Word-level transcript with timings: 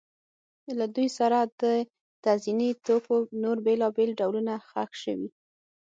له 0.79 0.85
دوی 0.95 1.07
سره 1.19 1.37
د 1.61 1.63
تزیني 2.23 2.71
توکو 2.85 3.15
نور 3.43 3.57
بېلابېل 3.65 4.09
ډولونه 4.19 4.53
ښخ 4.67 4.91
شوي 5.03 5.29